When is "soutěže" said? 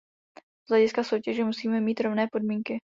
1.03-1.43